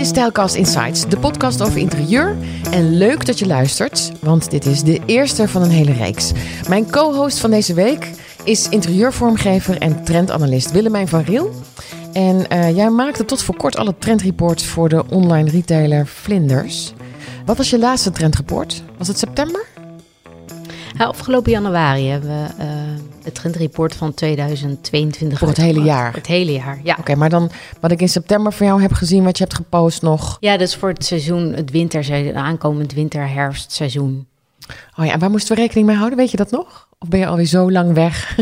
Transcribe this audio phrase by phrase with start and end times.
[0.00, 2.36] is Stijlcast Insights, de podcast over interieur.
[2.70, 6.32] En leuk dat je luistert, want dit is de eerste van een hele reeks.
[6.68, 8.10] Mijn co-host van deze week
[8.44, 11.50] is interieurvormgever en trendanalist Willemijn van Riel.
[12.12, 16.92] En uh, jij maakte tot voor kort alle trendreports voor de online retailer Vlinders.
[17.44, 18.82] Wat was je laatste trendreport?
[18.98, 19.66] Was het september?
[21.00, 22.70] Ja, afgelopen januari hebben we uh,
[23.22, 25.38] het trendreport van 2022.
[25.38, 26.14] Voor het hele jaar?
[26.14, 26.96] Het hele jaar, ja.
[26.98, 27.50] Oké, maar dan
[27.80, 30.36] wat ik in september van jou heb gezien, wat je hebt gepost nog.
[30.40, 34.26] Ja, dat is voor het seizoen, het winterseizoen, aankomend winter-herfstseizoen.
[34.96, 36.18] Oh ja, en waar moesten we rekening mee houden?
[36.18, 36.88] Weet je dat nog?
[36.98, 38.38] Of ben je alweer zo lang weg?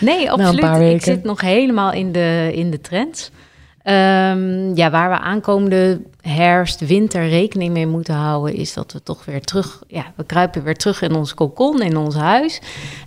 [0.00, 0.92] nee, absoluut.
[0.92, 3.30] Ik zit nog helemaal in de, in de trends.
[3.84, 9.24] Um, ja, waar we aankomende herfst, winter rekening mee moeten houden, is dat we toch
[9.24, 12.60] weer terug, ja, we kruipen weer terug in ons kokon, in ons huis.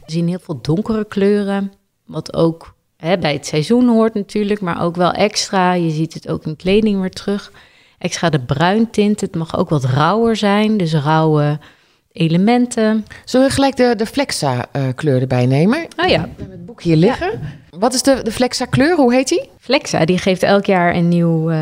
[0.06, 1.72] We zien heel veel donkere kleuren,
[2.06, 5.74] wat ook hè, bij het seizoen hoort natuurlijk, maar ook wel extra.
[5.74, 7.52] Je ziet het ook in kleding weer terug.
[7.98, 11.60] Extra de bruintint, het mag ook wat rauwer zijn, dus rauwe
[12.16, 13.06] elementen.
[13.26, 15.88] Zullen we gelijk de, de Flexa-kleur erbij nemen?
[15.98, 16.22] Oh ja.
[16.22, 17.40] We hebben het boek hier liggen.
[17.70, 18.96] Wat is de, de Flexa-kleur?
[18.96, 19.50] Hoe heet die?
[19.60, 21.58] Flexa, die geeft elk jaar een, nieuw, uh,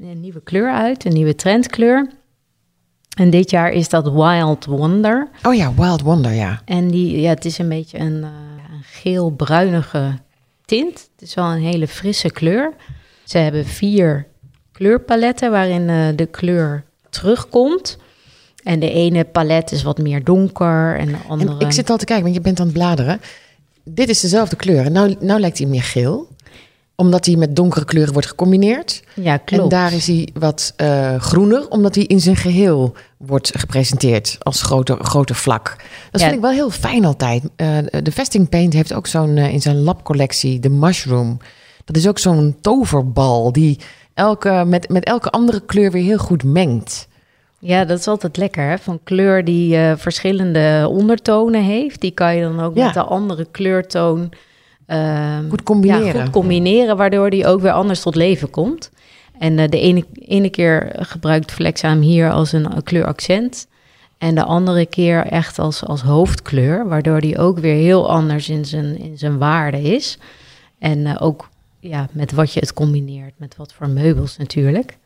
[0.00, 2.10] een nieuwe kleur uit, een nieuwe trendkleur.
[3.16, 5.28] En dit jaar is dat Wild Wonder.
[5.42, 6.62] Oh ja, Wild Wonder, ja.
[6.64, 8.28] En die, ja, het is een beetje een, uh,
[8.72, 10.18] een geel-bruinige
[10.64, 11.08] tint.
[11.12, 12.72] Het is wel een hele frisse kleur.
[13.24, 14.26] Ze hebben vier
[14.72, 17.98] kleurpaletten waarin de kleur terugkomt.
[18.62, 21.58] En de ene palet is wat meer donker en de andere...
[21.58, 23.20] En ik zit al te kijken, want je bent aan het bladeren.
[23.84, 24.84] Dit is dezelfde kleur.
[24.84, 26.30] En nou, nou lijkt hij meer geel
[27.02, 29.02] omdat hij met donkere kleuren wordt gecombineerd.
[29.14, 29.62] Ja, klopt.
[29.62, 34.62] En daar is hij wat uh, groener, omdat hij in zijn geheel wordt gepresenteerd als
[34.62, 35.76] groter, groter vlak.
[36.10, 37.42] Dat vind ik wel heel fijn altijd.
[37.42, 41.38] Uh, de Vesting Paint heeft ook zo'n uh, in zijn labcollectie, de Mushroom.
[41.84, 43.78] Dat is ook zo'n toverbal die
[44.14, 47.08] elke, met, met elke andere kleur weer heel goed mengt.
[47.64, 48.68] Ja, dat is altijd lekker.
[48.68, 48.78] Hè?
[48.78, 52.00] Van kleur die uh, verschillende ondertonen heeft.
[52.00, 52.84] Die kan je dan ook ja.
[52.84, 54.32] met de andere kleurtoon
[54.86, 56.04] uh, goed, combineren.
[56.04, 56.96] Ja, goed combineren.
[56.96, 58.90] Waardoor die ook weer anders tot leven komt.
[59.38, 63.66] En uh, de ene, ene keer gebruikt Flexa hem hier als een kleuraccent.
[64.18, 66.88] En de andere keer echt als, als hoofdkleur.
[66.88, 70.18] Waardoor die ook weer heel anders in zijn, in zijn waarde is.
[70.78, 71.48] En ook
[71.80, 73.32] ja, met wat je het combineert.
[73.36, 74.96] Met wat voor meubels natuurlijk.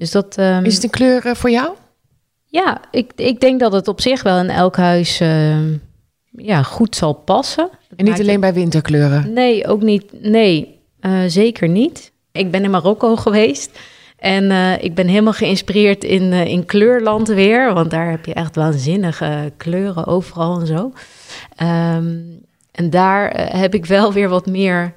[0.00, 1.68] Dus dat, um, is het een kleur uh, voor jou?
[2.44, 5.56] Ja, ik, ik denk dat het op zich wel in elk huis uh,
[6.30, 7.68] ja, goed zal passen.
[7.88, 9.32] Dat en niet alleen bij winterkleuren?
[9.32, 10.04] Nee, ook niet.
[10.22, 12.12] Nee, uh, zeker niet.
[12.32, 13.78] Ik ben in Marokko geweest.
[14.16, 14.50] En
[14.82, 17.74] ik ben helemaal geïnspireerd in, in kleurland weer.
[17.74, 20.92] Want daar heb je echt waanzinnige kleuren overal en zo.
[21.62, 22.40] Um,
[22.72, 24.92] en daar heb ik wel weer wat meer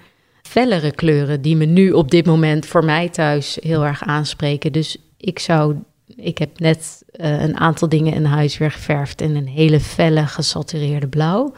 [0.48, 4.72] fellere kleuren die me nu op dit moment voor mij thuis heel erg aanspreken.
[4.72, 5.76] Dus ik zou,
[6.16, 10.26] ik heb net uh, een aantal dingen in huis weer geverfd in een hele felle
[10.28, 11.54] gesatureerde blauw.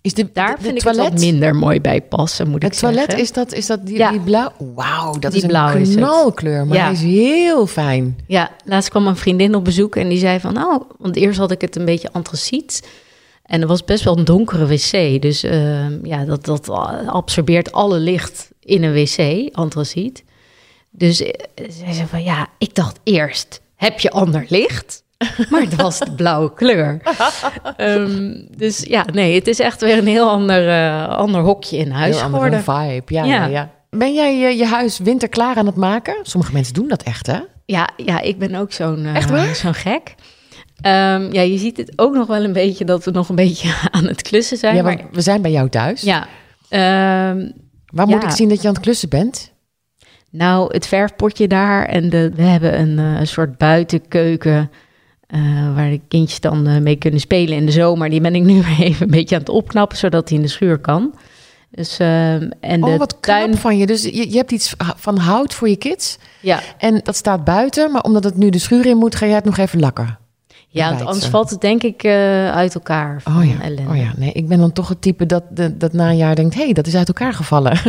[0.00, 1.04] Is de, Daar de, vind toilet?
[1.04, 2.98] ik het wat minder mooi bij passen, moet het ik zeggen.
[2.98, 4.10] Het toilet, is dat, is dat die, ja.
[4.10, 4.52] die blauw?
[4.74, 6.90] Wauw, dat die is blauw een knalkleur, maar ja.
[6.90, 8.18] is heel fijn.
[8.26, 10.56] Ja, laatst kwam een vriendin op bezoek en die zei van...
[10.58, 12.88] oh, want eerst had ik het een beetje antraciet...
[13.46, 15.22] En er was best wel een donkere wc.
[15.22, 16.68] Dus uh, ja, dat, dat
[17.06, 20.24] absorbeert alle licht in een wc, antraciet.
[20.90, 21.28] Dus uh,
[21.68, 25.04] zij zei van ja, ik dacht eerst, heb je ander licht?
[25.50, 27.00] Maar het was de blauwe kleur.
[27.76, 31.90] um, dus ja, nee, het is echt weer een heel ander, uh, ander hokje in
[31.90, 32.62] huis heel geworden.
[32.62, 33.46] vibe, ja, ja.
[33.46, 33.70] ja.
[33.90, 36.16] Ben jij je, je huis winterklaar aan het maken?
[36.22, 37.38] Sommige mensen doen dat echt, hè?
[37.64, 39.08] Ja, ja ik ben ook zo'n
[39.54, 40.14] zo'n gek.
[40.82, 43.74] Um, ja, je ziet het ook nog wel een beetje dat we nog een beetje
[43.90, 44.76] aan het klussen zijn.
[44.76, 46.02] Ja, maar we zijn bij jou thuis.
[46.02, 46.26] Ja.
[47.30, 47.52] Um,
[47.86, 49.52] Waar moet ik zien dat je aan het klussen bent?
[50.30, 54.70] Nou, het verfpotje daar en de, we hebben een, uh, een soort buitenkeuken
[55.28, 58.10] uh, waar de kindjes dan uh, mee kunnen spelen in de zomer.
[58.10, 60.78] Die ben ik nu even een beetje aan het opknappen, zodat hij in de schuur
[60.78, 61.14] kan.
[61.70, 63.56] Dus, uh, en oh, de wat tuin...
[63.56, 63.86] van je.
[63.86, 66.18] Dus je, je hebt iets van hout voor je kids.
[66.40, 66.60] Ja.
[66.78, 69.44] En dat staat buiten, maar omdat het nu de schuur in moet, ga jij het
[69.44, 70.18] nog even lakken.
[70.76, 73.22] Ja, want anders valt het denk ik uh, uit elkaar.
[73.28, 73.62] Oh ja.
[73.62, 73.90] Ellende.
[73.90, 76.34] oh ja, nee, ik ben dan toch het type dat, dat, dat na een jaar
[76.34, 76.54] denkt...
[76.54, 77.78] hé, hey, dat is uit elkaar gevallen.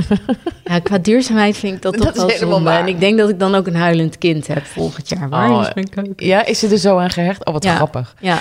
[0.67, 2.69] Ja, qua duurzaamheid vind ik dat, dat toch wel zonde.
[2.69, 5.29] En ik denk dat ik dan ook een huilend kind heb volgend jaar.
[5.29, 6.25] Waar oh, is mijn keuken?
[6.25, 7.45] Ja, is ze er zo aan gehecht?
[7.45, 7.75] Oh, wat ja.
[7.75, 8.15] grappig.
[8.19, 8.37] Ja.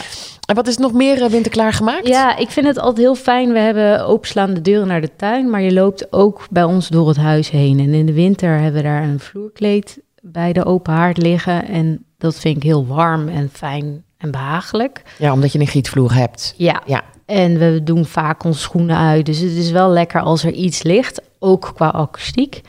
[0.46, 2.06] En wat is nog meer uh, winterklaar gemaakt?
[2.06, 3.52] Ja, ik vind het altijd heel fijn.
[3.52, 5.50] We hebben openslaande deuren naar de tuin...
[5.50, 7.78] maar je loopt ook bij ons door het huis heen.
[7.78, 11.68] En in de winter hebben we daar een vloerkleed bij de open haard liggen...
[11.68, 15.02] en dat vind ik heel warm en fijn en behagelijk.
[15.18, 16.54] Ja, omdat je een gietvloer hebt.
[16.56, 16.82] Ja.
[16.86, 17.02] ja.
[17.26, 19.26] En we doen vaak onze schoenen uit.
[19.26, 22.60] Dus het is wel lekker als er iets ligt, ook qua akoestiek.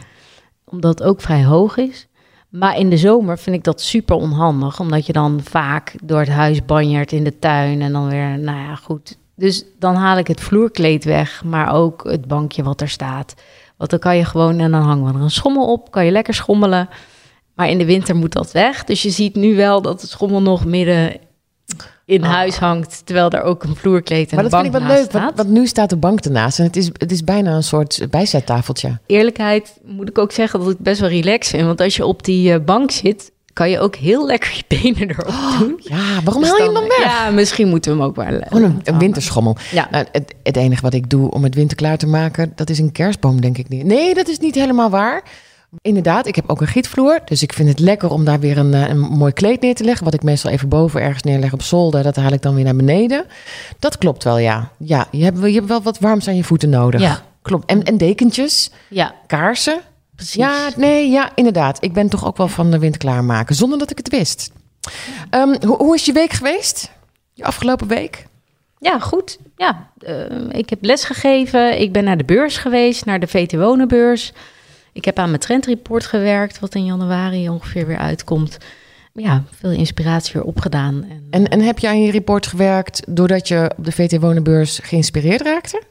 [0.65, 2.07] Omdat het ook vrij hoog is.
[2.49, 6.29] Maar in de zomer vind ik dat super onhandig, omdat je dan vaak door het
[6.29, 9.17] huis banjert in de tuin en dan weer, nou ja, goed.
[9.35, 13.33] Dus dan haal ik het vloerkleed weg, maar ook het bankje wat er staat.
[13.77, 16.11] Want dan kan je gewoon, en dan hangen we er een schommel op, kan je
[16.11, 16.89] lekker schommelen.
[17.55, 18.83] Maar in de winter moet dat weg.
[18.83, 21.17] Dus je ziet nu wel dat het schommel nog midden
[22.05, 22.29] in ah.
[22.29, 25.11] huis hangt, terwijl er ook een vloerkleed en maar een bank Maar dat vind ik
[25.11, 27.63] wel leuk, want, nu staat de bank ernaast en het is, het is bijna een
[27.63, 28.99] soort bijzettafeltje.
[29.05, 32.23] Eerlijkheid moet ik ook zeggen dat ik best wel relax vind, want als je op
[32.23, 35.79] die eh, bank zit, kan je ook heel lekker je benen erop oh, doen.
[35.83, 37.03] ja, waarom dus haal je hem dan weg?
[37.03, 38.41] Ja, misschien moeten we hem ook wel...
[38.47, 39.57] Gewoon een, winterschommel.
[39.71, 39.87] Ja.
[39.91, 42.79] Nou, het, het enige wat ik doe om het winter klaar te maken, dat is
[42.79, 43.83] een kerstboom, denk ik niet.
[43.83, 45.23] Nee, dat is niet helemaal waar.
[45.81, 47.19] Inderdaad, ik heb ook een gietvloer.
[47.25, 49.83] Dus ik vind het lekker om daar weer een, eh, een mooi kleed neer te
[49.83, 50.05] leggen.
[50.05, 52.03] Wat ik meestal even boven ergens neerleg op zolder.
[52.03, 53.25] Dat haal ik dan weer naar beneden.
[53.79, 54.71] Dat klopt wel, ja.
[54.77, 57.01] Ja, je hebt, je hebt wel wat warms aan je voeten nodig.
[57.01, 57.21] Ja.
[57.41, 57.69] Klopt.
[57.69, 58.71] En, en dekentjes.
[58.89, 59.15] Ja.
[59.27, 59.79] Kaarsen.
[60.15, 60.35] Precies.
[60.35, 61.83] Ja, nee, ja, inderdaad.
[61.83, 63.55] Ik ben toch ook wel van de wind klaarmaken.
[63.55, 64.51] Zonder dat ik het wist.
[65.31, 66.91] Um, hoe, hoe is je week geweest?
[67.33, 68.25] Je afgelopen week?
[68.79, 69.37] Ja, goed.
[69.55, 71.79] Ja, uh, ik heb les gegeven.
[71.79, 74.33] Ik ben naar de beurs geweest, naar de VT Wonenbeurs.
[74.97, 78.57] Ik heb aan mijn trendreport gewerkt, wat in januari ongeveer weer uitkomt.
[79.13, 81.05] Ja, veel inspiratie weer opgedaan.
[81.09, 84.79] En, en, en heb je aan je report gewerkt doordat je op de VT Wonenbeurs
[84.83, 85.81] geïnspireerd raakte?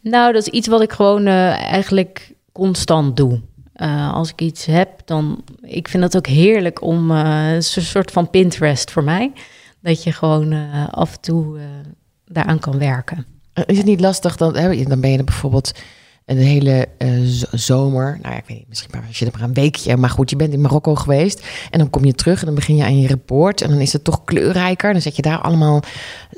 [0.00, 3.40] Nou, dat is iets wat ik gewoon uh, eigenlijk constant doe.
[3.76, 5.44] Uh, als ik iets heb, dan.
[5.60, 7.10] Ik vind het ook heerlijk om.
[7.10, 9.32] Uh, een soort van Pinterest voor mij.
[9.80, 10.52] Dat je gewoon
[10.90, 11.58] af en toe
[12.26, 13.26] daaraan kan werken.
[13.66, 14.36] Is het niet lastig?
[14.36, 14.52] Dan,
[14.88, 15.72] dan ben je bijvoorbeeld
[16.24, 17.20] een hele uh,
[17.52, 18.18] zomer.
[18.22, 19.96] Nou ja, ik weet niet, misschien maar als je er maar een weekje.
[19.96, 21.46] Maar goed, je bent in Marokko geweest.
[21.70, 23.60] En dan kom je terug en dan begin je aan je rapport.
[23.60, 24.92] En dan is het toch kleurrijker.
[24.92, 25.82] Dan zet je daar allemaal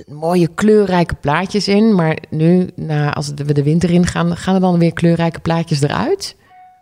[0.07, 1.95] mooie kleurrijke plaatjes in.
[1.95, 2.69] Maar nu,
[3.13, 6.37] als we de winter in gaan, gaan er dan weer kleurrijke plaatjes eruit?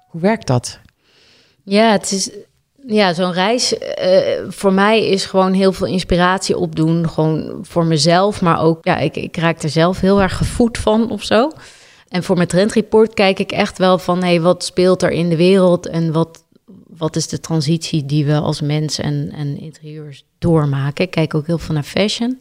[0.08, 0.78] Hoe werkt dat?
[1.64, 2.30] Ja, het is.
[2.86, 3.78] Ja, zo'n reis uh,
[4.48, 7.08] voor mij is gewoon heel veel inspiratie opdoen.
[7.08, 11.10] Gewoon voor mezelf, maar ook, ja, ik, ik raak er zelf heel erg gevoed van
[11.10, 11.50] of zo.
[12.14, 14.22] En voor mijn trendreport kijk ik echt wel van...
[14.22, 16.44] hey, wat speelt er in de wereld en wat,
[16.96, 21.04] wat is de transitie die we als mens en, en interieurs doormaken.
[21.04, 22.40] Ik kijk ook heel veel naar fashion.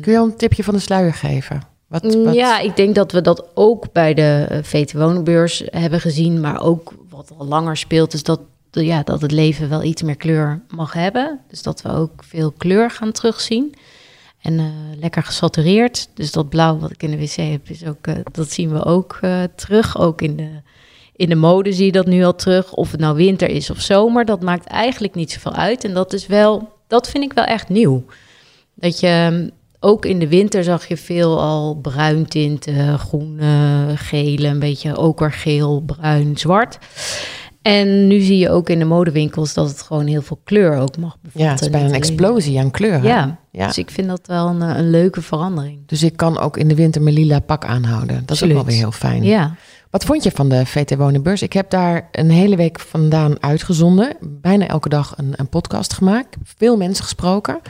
[0.00, 1.62] Kun je al een tipje van de sluier geven?
[1.86, 2.34] Wat, mm, wat...
[2.34, 6.40] Ja, ik denk dat we dat ook bij de eh, VT Wonenbeurs hebben gezien.
[6.40, 8.40] Maar ook wat al langer speelt, is dat,
[8.70, 11.40] ja, dat het leven wel iets meer kleur mag hebben.
[11.48, 13.74] Dus dat we ook veel kleur gaan terugzien.
[14.42, 14.66] En uh,
[15.00, 16.08] lekker gesatureerd.
[16.14, 18.84] Dus dat blauw wat ik in de wc heb, is ook, uh, dat zien we
[18.84, 19.98] ook uh, terug.
[19.98, 20.48] Ook in de,
[21.16, 22.72] in de mode zie je dat nu al terug.
[22.72, 25.84] Of het nou winter is of zomer, dat maakt eigenlijk niet zoveel uit.
[25.84, 28.04] En dat is wel, dat vind ik wel echt nieuw.
[28.74, 29.50] Dat je mm,
[29.80, 33.40] ook in de winter zag je veel al bruin tinten, groen,
[33.94, 36.78] gele, een beetje okergeel, bruin, zwart.
[37.62, 40.96] En nu zie je ook in de modewinkels dat het gewoon heel veel kleur ook
[40.96, 41.44] mag bevatten.
[41.44, 43.04] Ja, het is bijna een explosie aan kleur.
[43.04, 45.78] Ja, ja, dus ik vind dat wel een, een, leuke verandering.
[45.86, 48.22] Dus ik kan ook in de winter mijn lila pak aanhouden.
[48.26, 49.22] Dat is ook wel weer heel fijn.
[49.22, 49.54] Ja.
[49.90, 51.42] Wat vond je van de VT Wonenbeurs?
[51.42, 54.16] Ik heb daar een hele week vandaan uitgezonden.
[54.20, 56.36] Bijna elke dag een, een podcast gemaakt.
[56.56, 57.60] Veel mensen gesproken.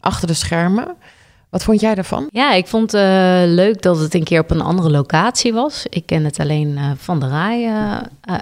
[0.00, 0.96] Achter de schermen.
[1.50, 2.28] Wat vond jij daarvan?
[2.32, 5.86] Ja, ik vond het uh, leuk dat het een keer op een andere locatie was.
[5.88, 7.96] Ik ken het alleen uh, van de Rai, uh,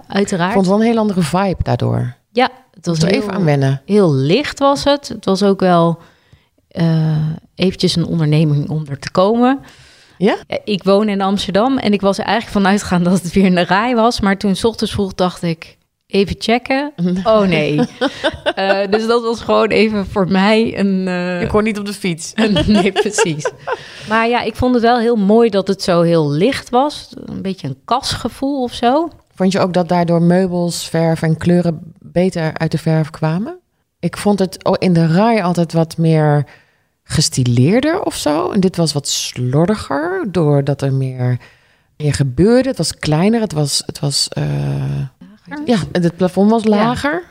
[0.08, 0.48] uiteraard.
[0.48, 2.14] Ik vond het wel een heel andere vibe daardoor.
[2.32, 3.82] Ja, het was er even aan wennen.
[3.84, 5.08] Heel licht was het.
[5.08, 5.98] Het was ook wel
[7.54, 9.60] eventjes een onderneming om er te komen.
[10.18, 10.36] Ja?
[10.64, 13.64] Ik woon in Amsterdam en ik was er eigenlijk vanuit gegaan dat het weer een
[13.64, 14.20] Rai was.
[14.20, 15.77] Maar toen s ochtends vroeg dacht ik,
[16.08, 16.92] even checken.
[17.24, 17.76] Oh nee.
[18.58, 21.06] Uh, dus dat was gewoon even voor mij een.
[21.06, 22.32] Uh, ik kon niet op de fiets.
[22.66, 23.50] nee, precies.
[24.08, 27.08] Maar ja, ik vond het wel heel mooi dat het zo heel licht was.
[27.24, 29.08] Een beetje een kasgevoel of zo.
[29.34, 33.58] Vond je ook dat daardoor meubels, verf en kleuren beter uit de verf kwamen?
[34.00, 36.46] Ik vond het in de rij altijd wat meer
[37.02, 38.50] gestileerder of zo.
[38.50, 41.40] En dit was wat slordiger, doordat er meer,
[41.96, 42.68] meer gebeurde.
[42.68, 44.44] Het was kleiner, het was, het was uh,
[45.64, 47.22] ja, het plafond was lager.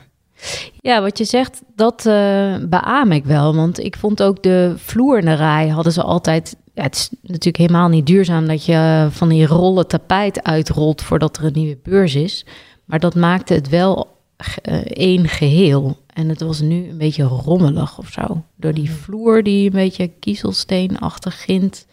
[0.82, 1.02] Ja.
[1.02, 3.56] wat je zegt, dat uh, beaam ik wel.
[3.56, 6.56] Want ik vond ook de vloer in de rij hadden ze altijd...
[6.74, 11.38] Ja, het is natuurlijk helemaal niet duurzaam dat je van die rollen tapijt uitrolt voordat
[11.38, 12.46] er een nieuwe beurs is.
[12.86, 14.18] Maar dat maakte het wel
[14.64, 15.98] uh, één geheel.
[16.14, 18.44] En het was nu een beetje rommelig of zo.
[18.56, 21.86] Door die vloer die een beetje kiezelsteenachtig gint.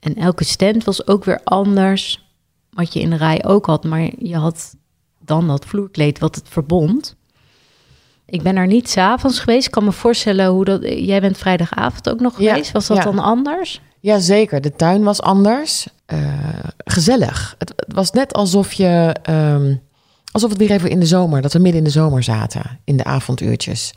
[0.00, 2.26] En elke stand was ook weer anders.
[2.70, 3.84] Wat je in de rij ook had.
[3.84, 4.76] Maar je had
[5.28, 7.16] dan dat vloerkleed wat het verbond.
[8.26, 9.66] Ik ben er niet s'avonds geweest.
[9.66, 10.82] Ik kan me voorstellen hoe dat.
[10.82, 12.72] Jij bent vrijdagavond ook nog geweest.
[12.72, 13.80] was dat dan anders?
[14.00, 14.60] Ja, zeker.
[14.60, 15.86] De tuin was anders.
[16.12, 16.18] Uh,
[16.84, 17.54] gezellig.
[17.58, 19.16] Het, het, was net alsof je.
[19.30, 19.80] Um,
[20.32, 22.96] alsof het weer even in de zomer, dat we midden in de zomer zaten, in
[22.96, 23.92] de avonduurtjes.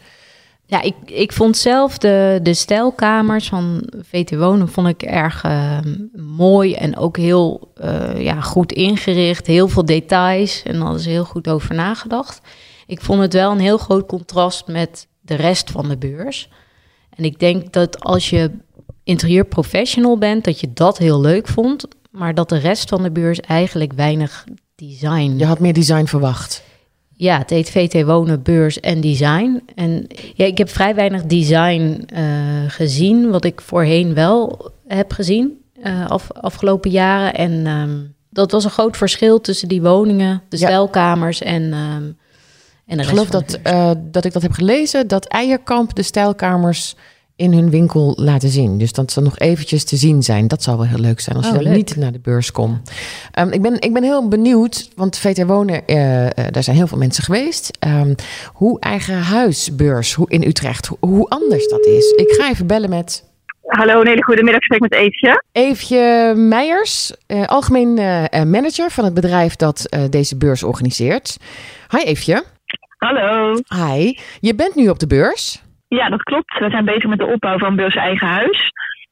[0.72, 5.78] Ja, ik, ik vond zelf de, de stijlkamers van VT Wonen vond ik erg uh,
[6.14, 9.48] mooi en ook heel uh, ja, goed ingericht.
[9.48, 12.42] Heel veel details en ze heel goed over nagedacht.
[12.86, 16.50] Ik vond het wel een heel groot contrast met de rest van de beurs.
[17.10, 18.52] En ik denk dat als je
[19.04, 21.88] interieurprofessional bent, dat je dat heel leuk vond.
[22.12, 25.34] Maar dat de rest van de beurs eigenlijk weinig design.
[25.38, 26.64] Je had meer design verwacht.
[27.22, 29.64] Ja, het heet VT Wonen, Beurs en Design.
[29.76, 32.20] En ja, ik heb vrij weinig design uh,
[32.68, 37.34] gezien, wat ik voorheen wel heb gezien uh, af, afgelopen jaren.
[37.34, 40.66] En um, dat was een groot verschil tussen die woningen, de ja.
[40.66, 42.18] stijlkamers en, um,
[42.86, 46.96] en de Ik geloof dat, uh, dat ik dat heb gelezen, dat Eierkamp de stijlkamers
[47.42, 48.78] in hun winkel laten zien.
[48.78, 50.48] Dus dat ze nog eventjes te zien zijn.
[50.48, 52.92] Dat zou wel heel leuk zijn als oh, je dan niet naar de beurs komt.
[53.40, 55.96] Um, ik, ben, ik ben heel benieuwd, want VT Wonen, uh,
[56.52, 57.78] daar zijn heel veel mensen geweest.
[57.88, 58.16] Um,
[58.54, 62.12] hoe eigen huisbeurs hoe in Utrecht, hoe, hoe, anders dat is.
[62.16, 63.30] Ik ga even bellen met...
[63.62, 64.62] Hallo, een hele goede middag.
[64.62, 65.44] Ik met Eefje.
[65.52, 67.94] Eefje Meijers, uh, algemeen
[68.50, 71.38] manager van het bedrijf dat deze beurs organiseert.
[71.90, 72.44] Hi Eefje.
[72.98, 73.54] Hallo.
[73.68, 74.18] Hi.
[74.40, 75.62] Je bent nu op de beurs.
[75.98, 76.60] Ja, dat klopt.
[76.60, 78.72] We zijn bezig met de opbouw van Beurs Eigen Huis.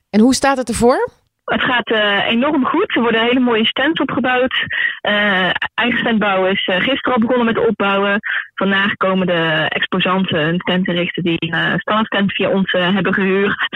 [0.09, 1.09] En hoe staat het ervoor?
[1.43, 2.95] Het gaat uh, enorm goed.
[2.95, 4.53] Er worden hele mooie stands opgebouwd.
[5.01, 8.19] Uh, eigen stand bouwen is uh, gisteren al begonnen met opbouwen.
[8.53, 13.67] Vandaag komen de exposanten een stand te richten die een standstand via ons hebben gehuurd.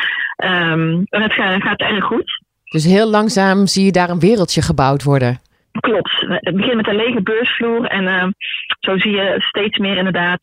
[0.43, 2.41] Um, en het gaat, gaat erg goed.
[2.63, 5.39] Dus heel langzaam zie je daar een wereldje gebouwd worden.
[5.79, 6.25] Klopt.
[6.27, 8.35] Het begint met een lege beursvloer en
[8.79, 10.39] zo zie je steeds meer inderdaad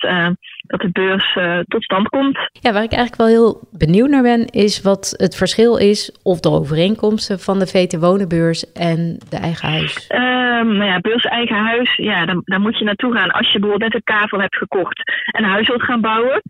[0.66, 2.38] dat de beurs uh, tot stand komt.
[2.52, 6.40] Ja, waar ik eigenlijk wel heel benieuwd naar ben, is wat het verschil is of
[6.40, 10.10] de overeenkomsten van de VT Wonenbeurs en de eigen huis.
[10.14, 13.58] Um, nou ja, beurs eigen huis, ja, dan, dan moet je naartoe gaan als je
[13.58, 16.42] bijvoorbeeld net een kavel hebt gekocht en een huis wilt gaan bouwen.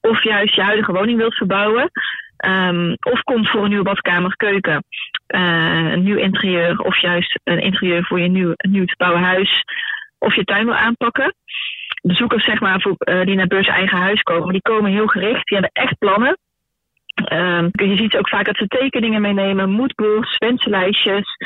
[0.00, 1.90] Of juist je huidige woning wilt verbouwen.
[2.46, 4.84] Um, of komt voor een nieuwe badkamer, keuken,
[5.34, 9.64] uh, een nieuw interieur of juist een interieur voor je nieuw, nieuw te bouwen huis
[10.18, 11.34] of je tuin wil aanpakken.
[12.06, 15.48] Bezoekers zeg maar, voor, uh, die naar beurs eigen huis komen, die komen heel gericht,
[15.48, 16.38] die hebben echt plannen.
[17.32, 21.36] Um, je ziet ook vaak dat ze tekeningen meenemen, moodboards, wensenlijstjes.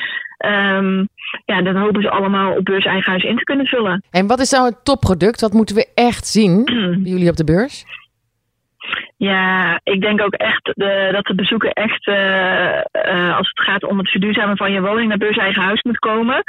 [0.47, 1.09] Um,
[1.45, 4.03] ja, dan hopen ze allemaal op beurs eigen huis in te kunnen vullen.
[4.11, 5.41] En wat is nou het topproduct?
[5.41, 7.85] Wat moeten we echt zien bij jullie op de beurs?
[9.17, 10.65] Ja, ik denk ook echt
[11.13, 15.09] dat de bezoeker echt, uh, uh, als het gaat om het verduurzamen van je woning,
[15.09, 16.43] naar beurs eigen huis moet komen.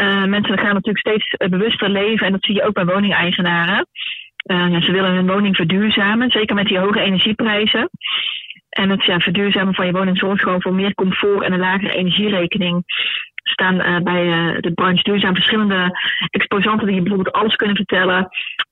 [0.00, 3.86] Uh, mensen gaan natuurlijk steeds bewuster leven en dat zie je ook bij woningeigenaren.
[4.80, 7.90] ze willen hun woning verduurzamen, zeker met die hoge energieprijzen.
[8.68, 11.92] En het ja, verduurzamen van je woning zorgt gewoon voor meer comfort en een lagere
[11.92, 12.84] energierekening
[13.48, 14.24] staan bij
[14.60, 15.98] de branche duurzaam verschillende
[16.30, 18.28] exposanten die je bijvoorbeeld alles kunnen vertellen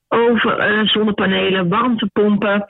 [0.07, 2.65] over zonnepanelen, warmtepompen,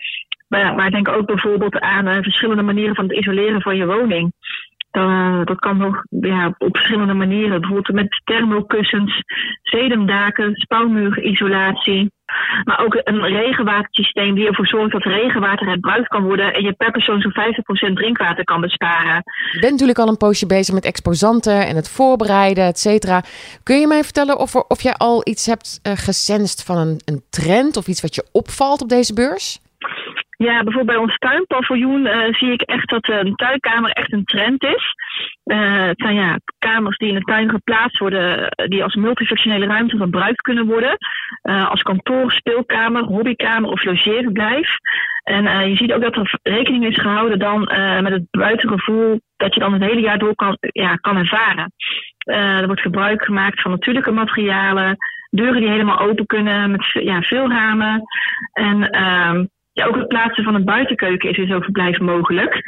[0.47, 4.33] maar, maar denk ook bijvoorbeeld aan verschillende manieren van het isoleren van je woning.
[4.97, 7.61] Uh, dat kan nog ja, op verschillende manieren.
[7.61, 9.21] Bijvoorbeeld met thermokussens,
[9.61, 12.11] sedumdaken, spouwmuurisolatie.
[12.63, 16.91] Maar ook een regenwatersysteem die ervoor zorgt dat regenwater herbruikt kan worden en je per
[16.91, 17.35] persoon zo'n
[17.89, 19.21] 50% drinkwater kan besparen.
[19.51, 23.23] Je bent natuurlijk al een poosje bezig met exposanten en het voorbereiden, et cetera.
[23.63, 25.93] Kun je mij vertellen of, of jij al iets hebt uh,
[26.65, 29.59] van een, een trend of iets wat je opvalt op deze beurs?
[30.38, 34.63] Ja, bijvoorbeeld bij ons tuinpaviljoen uh, zie ik echt dat een tuinkamer echt een trend
[34.63, 34.94] is.
[35.46, 39.98] Uh, het zijn ja, kamers die in de tuin geplaatst worden, die als multifunctionele ruimte
[39.98, 40.98] gebruikt kunnen worden.
[41.41, 44.70] Als kantoor, speelkamer, hobbykamer of logeerverblijf.
[45.24, 47.60] En je ziet ook dat er rekening is gehouden dan
[48.01, 51.72] met het buitengevoel dat je dan het hele jaar door kan, ja, kan ervaren.
[52.25, 54.98] er wordt gebruik gemaakt van natuurlijke materialen,
[55.29, 58.01] deuren die helemaal open kunnen met ja, veel ramen.
[58.53, 59.46] En ehm,
[59.77, 62.62] ja, ook het plaatsen van een buitenkeuken is dus ook verblijf mogelijk.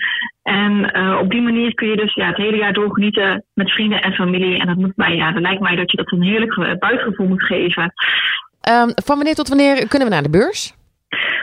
[0.44, 3.72] En uh, op die manier kun je dus ja, het hele jaar door genieten met
[3.72, 4.60] vrienden en familie.
[4.60, 7.44] En dat, moet mij, ja, dat lijkt mij dat je dat een heerlijk buitengevoel moet
[7.44, 7.84] geven.
[7.84, 10.74] Um, van wanneer tot wanneer kunnen we naar de beurs?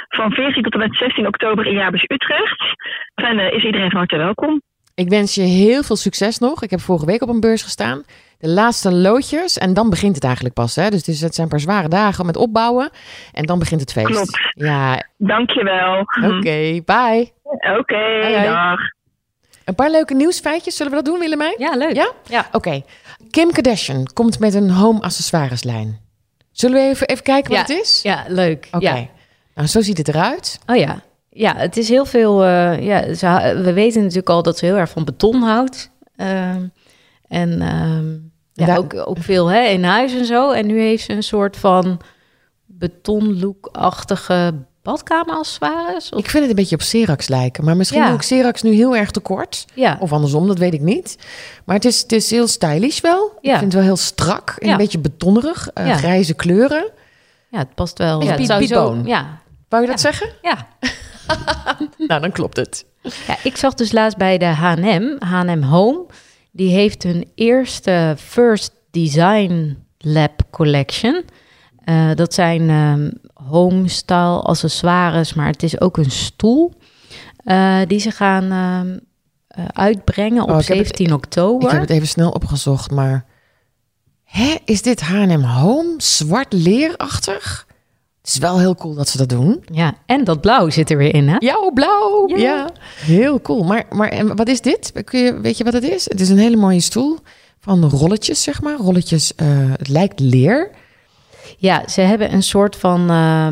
[0.08, 2.76] Van 14 tot en met 16 oktober in Jabes Utrecht.
[3.14, 4.62] En uh, is iedereen van harte welkom.
[4.94, 6.62] Ik wens je heel veel succes nog.
[6.62, 8.02] Ik heb vorige week op een beurs gestaan.
[8.38, 10.76] De laatste loodjes en dan begint het eigenlijk pas.
[10.76, 10.88] Hè?
[10.88, 12.90] Dus het zijn een paar zware dagen met opbouwen
[13.32, 14.06] en dan begint het feest.
[14.06, 14.38] Klopt.
[14.54, 15.02] Ja.
[15.16, 15.98] Dankjewel.
[15.98, 17.32] Oké, okay, bye.
[17.42, 18.78] Oké, okay, dag.
[19.64, 20.76] Een paar leuke nieuwsfeitjes.
[20.76, 21.54] Zullen we dat doen, Willemijn?
[21.58, 21.94] Ja, leuk.
[21.94, 22.12] Ja?
[22.28, 22.46] ja.
[22.46, 22.56] Oké.
[22.56, 22.84] Okay.
[23.30, 26.00] Kim Kardashian komt met een home accessoireslijn.
[26.52, 27.74] Zullen we even, even kijken wat ja.
[27.74, 28.00] het is?
[28.02, 28.68] Ja, leuk.
[28.70, 28.84] Oké.
[28.84, 29.06] Ja.
[29.54, 30.60] Nou, zo ziet het eruit.
[30.66, 31.00] Oh ja.
[31.30, 32.44] Ja, het is heel veel.
[32.44, 35.90] Uh, ja, ze, we weten natuurlijk al dat ze heel erg van beton houdt.
[36.16, 36.54] Uh,
[37.28, 38.25] en uh,
[38.64, 40.50] Ja, ook, ook veel hè, in huis en zo.
[40.50, 42.00] En nu heeft ze een soort van
[42.66, 46.10] betonlook-achtige badkamer als het ware is.
[46.10, 47.64] Ik vind het een beetje op Xerox lijken.
[47.64, 48.06] Maar misschien ja.
[48.06, 49.64] doe ik Xerox nu heel erg tekort.
[49.74, 49.96] Ja.
[50.00, 51.18] Of andersom, dat weet ik niet.
[51.64, 53.38] Maar het is, het is heel stylish wel.
[53.40, 53.52] Ja.
[53.52, 54.54] Ik vind het wel heel strak.
[54.58, 55.68] En een beetje betonnerig.
[55.74, 56.90] Uh, grijze kleuren.
[57.50, 58.22] Ja, het past wel.
[58.22, 59.40] Ja, het zou zo, ja.
[59.68, 60.28] Wou je dat zeggen?
[60.42, 60.66] Ja.
[62.08, 62.84] nou, dan klopt het.
[63.02, 66.06] Ja, ik zag dus laatst bij de H&M, H&M Home...
[66.56, 71.24] die heeft hun eerste First Design Lab Collection...
[71.88, 76.72] Uh, dat zijn um, homestyle accessoires, maar het is ook een stoel
[77.44, 81.68] uh, die ze gaan uh, uitbrengen op 17 oktober.
[81.68, 83.24] Ik heb het even snel opgezocht, maar
[84.24, 87.65] hè, is dit H&M Home zwart leerachtig?
[88.26, 89.64] Het is wel heel cool dat ze dat doen.
[89.72, 91.36] Ja, en dat blauw zit er weer in, hè?
[91.38, 92.28] Jouw blauw.
[92.28, 92.36] Ja.
[92.36, 92.68] ja.
[93.00, 93.64] heel cool.
[93.64, 94.92] Maar, maar en wat is dit?
[95.04, 96.04] Kun je, weet je wat het is?
[96.04, 97.18] Het is een hele mooie stoel
[97.60, 98.76] van rolletjes, zeg maar.
[98.76, 99.32] Rolletjes,
[99.76, 100.70] het lijkt leer.
[101.56, 103.48] Ja, ze hebben een soort van uh,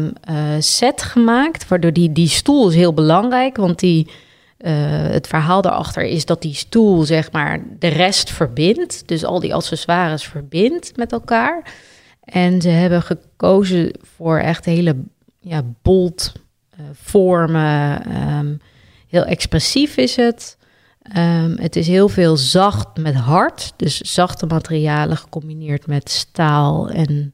[0.59, 4.73] set gemaakt, waardoor die, die stoel is heel belangrijk, want die, uh,
[5.11, 9.55] het verhaal daarachter is dat die stoel zeg maar de rest verbindt, dus al die
[9.55, 11.73] accessoires verbindt met elkaar.
[12.25, 14.97] En ze hebben gekozen voor echt hele
[15.41, 16.33] ja, bold
[16.81, 18.03] uh, vormen,
[18.37, 18.61] um,
[19.09, 20.57] heel expressief is het.
[21.17, 27.33] Um, het is heel veel zacht met hard, dus zachte materialen gecombineerd met staal en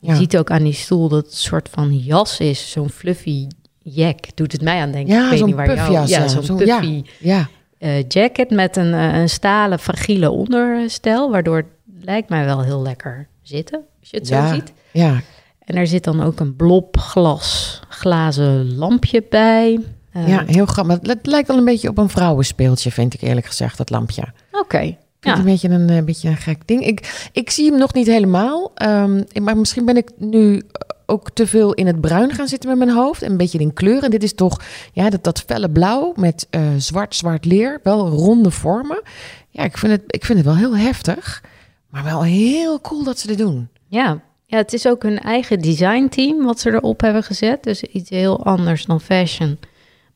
[0.00, 3.46] je ziet ook aan die stoel dat het een soort van jas is, zo'n fluffy
[3.82, 4.18] jack.
[4.34, 5.14] Doet het mij aan denken.
[5.14, 6.10] Ja, zo'n puffjas.
[6.10, 11.56] Ja, zo'n zo, puffy ja, uh, jacket met een, uh, een stalen fragiele onderstel, waardoor
[11.56, 11.66] het
[12.00, 14.72] lijkt mij wel heel lekker zitten, als je het zo ziet.
[14.92, 15.20] Ja.
[15.58, 19.80] En er zit dan ook een blob glas, glazen lampje bij.
[20.16, 20.98] Uh, ja, heel grappig.
[21.02, 24.22] Het lijkt wel een beetje op een vrouwenspeeltje, vind ik eerlijk gezegd, dat lampje.
[24.52, 24.96] Oké.
[25.20, 25.38] Ja.
[25.38, 26.86] Een beetje een, een, beetje een gek ding.
[26.86, 28.72] Ik, ik zie hem nog niet helemaal.
[28.82, 30.62] Um, maar misschien ben ik nu
[31.06, 33.22] ook te veel in het bruin gaan zitten met mijn hoofd.
[33.22, 34.02] En een beetje in kleur.
[34.02, 34.60] En dit is toch
[34.92, 37.80] ja, dat, dat felle blauw met uh, zwart, zwart leer.
[37.82, 39.02] Wel ronde vormen.
[39.50, 41.42] Ja, ik vind, het, ik vind het wel heel heftig.
[41.90, 43.68] Maar wel heel cool dat ze dit doen.
[43.88, 47.62] Ja, ja het is ook hun eigen designteam wat ze erop hebben gezet.
[47.62, 49.58] Dus iets heel anders dan fashion.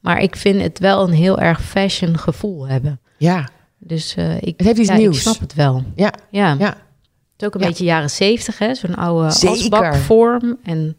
[0.00, 3.00] Maar ik vind het wel een heel erg fashion gevoel hebben.
[3.16, 3.48] Ja.
[3.78, 5.16] Dus uh, ik, het heeft iets nieuws.
[5.16, 5.85] ik snap het wel.
[5.94, 6.12] Ja.
[6.30, 6.56] Ja.
[6.59, 6.68] ja.
[6.68, 6.76] Het
[7.37, 8.74] is ook een beetje jaren zeventig, hè?
[8.74, 10.59] Zo'n oude asbakvorm.
[10.62, 10.96] En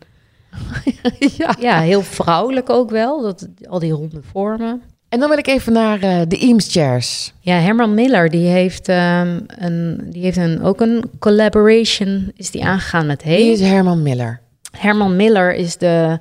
[1.37, 1.55] ja.
[1.59, 3.21] ja, heel vrouwelijk ook wel.
[3.21, 4.81] Dat, al die ronde vormen.
[5.11, 7.33] En dan wil ik even naar uh, de Eames Chairs.
[7.39, 12.65] Ja, Herman Miller, die heeft, um, een, die heeft een, ook een collaboration, is die
[12.65, 13.37] aangegaan met Hey.
[13.37, 14.41] Wie is Herman Miller?
[14.77, 16.19] Herman Miller is de,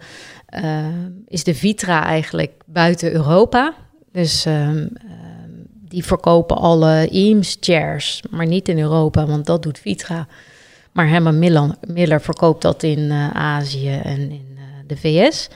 [0.62, 0.86] uh,
[1.26, 3.74] is de Vitra eigenlijk buiten Europa.
[4.12, 4.92] Dus um,
[5.88, 10.26] die verkopen alle Eames chairs, maar niet in Europa, want dat doet Vitra.
[10.92, 15.48] Maar Herman Miller, Miller verkoopt dat in uh, Azië en in de VS.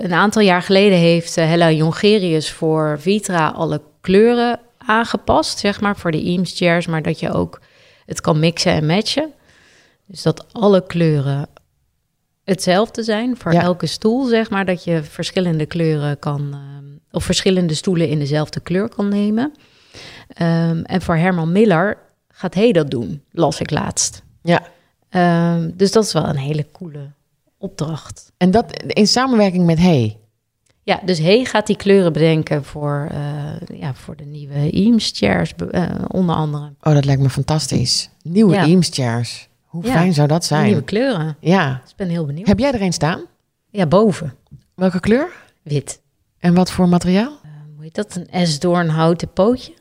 [0.00, 5.96] Een aantal jaar geleden heeft uh, Hella Jongerius voor Vitra alle kleuren aangepast, zeg maar,
[5.96, 7.60] voor de Eames chairs, maar dat je ook
[8.06, 9.32] het kan mixen en matchen.
[10.06, 11.48] Dus dat alle kleuren
[12.44, 16.56] hetzelfde zijn voor elke stoel, zeg maar, dat je verschillende kleuren kan
[17.10, 19.52] of verschillende stoelen in dezelfde kleur kan nemen.
[20.42, 24.22] Um, en voor Herman Miller gaat hij dat doen, las ik laatst.
[24.42, 24.62] Ja.
[25.54, 27.10] Um, dus dat is wel een hele coole
[27.62, 28.32] opdracht.
[28.36, 30.16] En dat in samenwerking met Hey?
[30.82, 35.52] Ja, dus Hey gaat die kleuren bedenken voor, uh, ja, voor de nieuwe Eames chairs,
[35.70, 36.72] uh, onder andere.
[36.80, 38.10] Oh, dat lijkt me fantastisch.
[38.22, 38.64] Nieuwe ja.
[38.64, 39.48] Eames chairs.
[39.64, 39.92] Hoe ja.
[39.92, 40.66] fijn zou dat zijn?
[40.66, 41.36] Nieuwe kleuren.
[41.40, 41.80] Ja.
[41.82, 42.46] Dus ik ben heel benieuwd.
[42.46, 43.20] Heb jij er een staan?
[43.70, 44.34] Ja, boven.
[44.74, 45.32] Welke kleur?
[45.62, 46.00] Wit.
[46.38, 47.32] En wat voor materiaal?
[47.44, 48.14] Uh, hoe heet dat?
[48.16, 49.72] Een esdoornhouten pootje.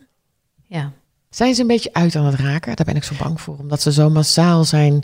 [0.67, 0.91] Ja.
[1.29, 2.75] Zijn ze een beetje uit aan het raken?
[2.75, 5.03] Daar ben ik zo bang voor, omdat ze zo massaal zijn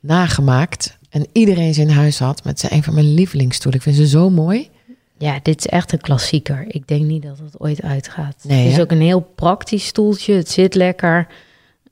[0.00, 0.98] nagemaakt.
[1.14, 3.80] En iedereen ze in huis had met een van mijn lievelingsstoelen.
[3.80, 4.70] Ik vind ze zo mooi.
[5.18, 6.64] Ja, dit is echt een klassieker.
[6.68, 8.36] Ik denk niet dat het ooit uitgaat.
[8.42, 10.34] Nee, het is ook een heel praktisch stoeltje.
[10.34, 11.26] Het zit lekker.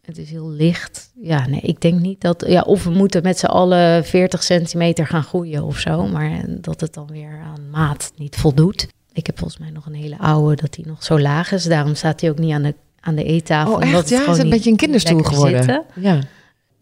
[0.03, 1.11] Het is heel licht.
[1.21, 2.45] Ja, nee, ik denk niet dat...
[2.47, 6.07] Ja, of we moeten met z'n allen 40 centimeter gaan groeien of zo.
[6.07, 8.89] Maar dat het dan weer aan maat niet voldoet.
[9.13, 11.65] Ik heb volgens mij nog een hele oude dat die nog zo laag is.
[11.65, 13.75] Daarom staat hij ook niet aan de, aan de eettafel.
[13.75, 14.09] Oh, echt?
[14.09, 15.65] ja, het is een beetje een kinderstoel geworden.
[15.65, 15.85] Zitten.
[15.95, 16.19] Ja.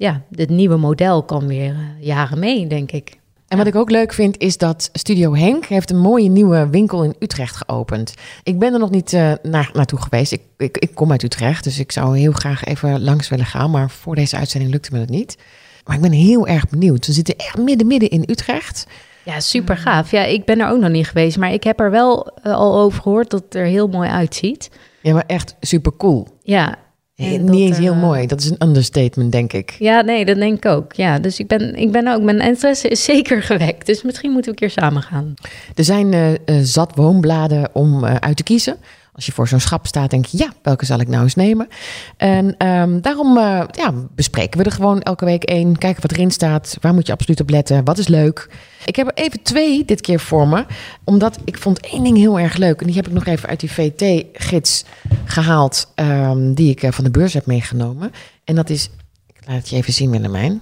[0.01, 3.19] Ja, dit nieuwe model kan weer uh, jaren mee, denk ik.
[3.49, 7.05] En wat ik ook leuk vind, is dat Studio Henk heeft een mooie nieuwe winkel
[7.05, 8.15] in Utrecht geopend.
[8.43, 10.33] Ik ben er nog niet uh, naar, naartoe geweest.
[10.33, 13.71] Ik, ik, ik, kom uit Utrecht, dus ik zou heel graag even langs willen gaan.
[13.71, 15.39] Maar voor deze uitzending lukte me dat niet.
[15.85, 17.07] Maar ik ben heel erg benieuwd.
[17.07, 18.87] We zitten echt midden, midden in Utrecht.
[19.25, 20.11] Ja, super gaaf.
[20.11, 22.79] Ja, ik ben er ook nog niet geweest, maar ik heb er wel uh, al
[22.79, 24.71] over gehoord dat het er heel mooi uitziet.
[25.03, 26.27] Ja, maar echt super cool.
[26.43, 26.79] Ja,
[27.29, 28.27] niet eens heel mooi.
[28.27, 29.77] Dat is een understatement, denk ik.
[29.79, 30.93] Ja, nee, dat denk ik ook.
[30.93, 33.87] Ja, dus ik ben, ik ben ook, mijn interesse is zeker gewekt.
[33.87, 35.35] Dus misschien moeten we een keer samen gaan.
[35.75, 38.77] Er zijn uh, zat woonbladen om uh, uit te kiezen.
[39.21, 41.69] Als je voor zo'n schap staat, denk je, ja, welke zal ik nou eens nemen?
[42.17, 45.79] En um, daarom uh, ja, bespreken we er gewoon elke week één.
[45.79, 46.77] Kijken wat erin staat.
[46.81, 47.85] Waar moet je absoluut op letten?
[47.85, 48.51] Wat is leuk?
[48.85, 50.65] Ik heb er even twee dit keer voor me.
[51.05, 52.81] Omdat ik vond één ding heel erg leuk.
[52.81, 54.85] En die heb ik nog even uit die VT-gids
[55.25, 55.93] gehaald.
[55.95, 58.13] Um, die ik uh, van de beurs heb meegenomen.
[58.45, 58.91] En dat is,
[59.27, 60.61] ik laat het je even zien, Willemijn.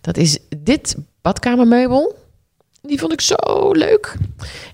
[0.00, 2.17] Dat is dit badkamermeubel.
[2.82, 4.16] Die vond ik zo leuk.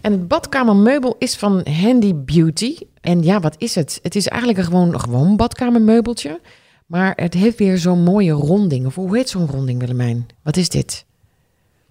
[0.00, 2.76] En het badkamermeubel is van Handy Beauty.
[3.00, 3.98] En ja, wat is het?
[4.02, 6.40] Het is eigenlijk een gewoon, gewoon badkamermeubeltje.
[6.86, 8.86] Maar het heeft weer zo'n mooie ronding.
[8.86, 10.26] Of hoe heet zo'n ronding, Willemijn?
[10.42, 11.04] Wat is dit?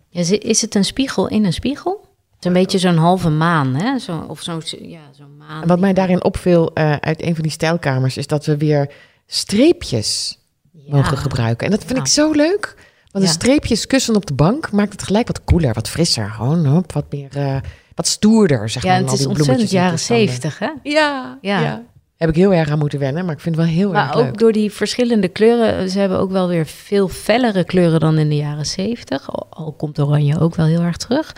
[0.09, 1.91] Ja, is het een spiegel in een spiegel?
[2.35, 3.99] Het is een beetje zo'n halve maan, hè?
[3.99, 5.61] Zo, of zo'n ja, zo'n maan.
[5.61, 8.17] En wat mij daarin opviel uh, uit een van die stijlkamers...
[8.17, 8.93] is dat we weer
[9.25, 10.39] streepjes
[10.71, 10.95] ja.
[10.95, 11.65] mogen gebruiken.
[11.65, 12.75] En dat vind ik zo leuk.
[13.13, 16.29] Want de streepjes kussen op de bank maakt het gelijk wat koeler, wat frisser.
[16.29, 17.57] Gewoon wat meer, uh,
[17.95, 18.99] wat stoerder, zeg ja, maar.
[18.99, 20.69] Ja, het is ontzettend jaren zeventig, hè?
[20.83, 21.83] Ja, ja, ja.
[22.17, 24.15] Heb ik heel erg aan moeten wennen, maar ik vind het wel heel maar erg
[24.15, 24.27] leuk.
[24.27, 25.89] ook door die verschillende kleuren.
[25.89, 29.31] Ze hebben ook wel weer veel fellere kleuren dan in de jaren zeventig.
[29.31, 31.35] Al, al komt oranje ook wel heel erg terug.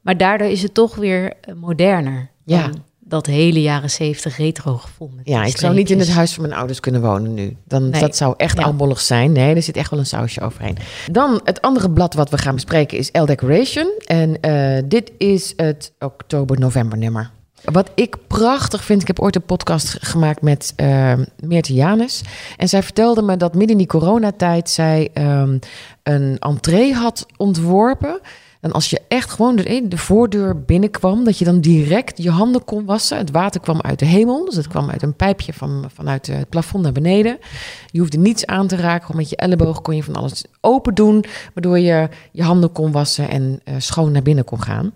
[0.00, 2.30] Maar daardoor is het toch weer eh, moderner.
[2.44, 2.70] Ja
[3.08, 5.10] dat hele jaren zeventig retro gevoel.
[5.24, 7.56] Ja, ik zou niet in het huis van mijn ouders kunnen wonen nu.
[7.64, 8.94] Dan, Dat zou echt ja.
[8.94, 9.32] zijn.
[9.32, 10.76] Nee, er zit echt wel een sausje overheen.
[11.10, 13.92] Dan het andere blad wat we gaan bespreken is L Decoration.
[14.06, 17.30] En uh, dit is het oktober-november nummer.
[17.64, 22.22] Wat ik prachtig vind, ik heb ooit een podcast gemaakt met uh, Meerte Janus.
[22.56, 25.58] En zij vertelde me dat midden in die coronatijd zij um,
[26.02, 28.20] een entree had ontworpen
[28.60, 32.64] en als je echt gewoon de, de voordeur binnenkwam, dat je dan direct je handen
[32.64, 33.18] kon wassen.
[33.18, 36.48] Het water kwam uit de hemel, dus het kwam uit een pijpje van, vanuit het
[36.48, 37.38] plafond naar beneden.
[37.86, 41.24] Je hoefde niets aan te raken, met je elleboog kon je van alles open doen,
[41.54, 44.92] waardoor je je handen kon wassen en uh, schoon naar binnen kon gaan.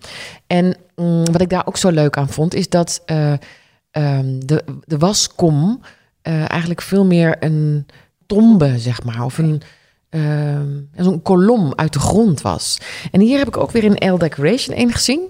[0.47, 4.97] En um, wat ik daar ook zo leuk aan vond, is dat um, de, de
[4.97, 5.81] waskom
[6.47, 7.85] eigenlijk veel meer een
[8.25, 9.61] tombe, zeg maar, of een
[10.15, 10.59] uh,
[10.95, 12.77] zo'n kolom uit de grond was.
[13.11, 15.21] En hier heb ik ook weer in L Decoration één gezien.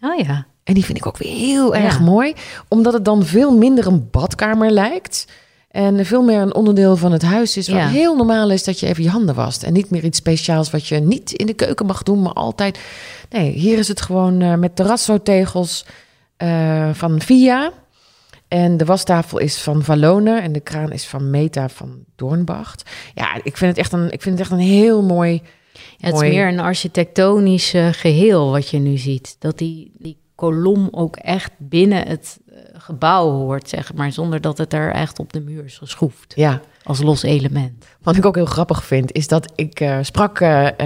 [0.00, 0.46] Oh ja.
[0.64, 2.34] En die vind ik ook weer heel erg mooi,
[2.68, 5.26] omdat het dan veel minder een badkamer lijkt.
[5.70, 7.68] En veel meer een onderdeel van het huis is.
[7.68, 7.88] Wat ja.
[7.88, 9.62] heel normaal is dat je even je handen wast.
[9.62, 12.78] En niet meer iets speciaals wat je niet in de keuken mag doen, maar altijd.
[13.30, 15.86] Nee, hier is het gewoon uh, met terrazzo-tegels
[16.38, 17.72] uh, van Via.
[18.50, 22.90] En de wastafel is van Valone en de kraan is van Meta van Doornbacht.
[23.14, 25.42] Ja, ik vind het echt een, ik vind het echt een heel mooi.
[25.72, 29.36] Ja, het is meer een architectonisch uh, geheel wat je nu ziet.
[29.38, 34.58] Dat die, die kolom ook echt binnen het uh, gebouw hoort, zeg maar, zonder dat
[34.58, 36.32] het er echt op de muur is geschroefd.
[36.36, 36.60] Ja.
[36.82, 37.84] Als los element.
[38.02, 40.40] Wat ik ook heel grappig vind, is dat ik uh, sprak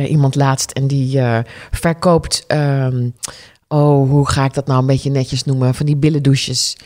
[0.09, 1.21] iemand laatst en die
[1.71, 2.45] verkoopt.
[2.49, 3.15] Um,
[3.69, 5.75] oh, hoe ga ik dat nou een beetje netjes noemen?
[5.75, 6.77] Van die billendouches.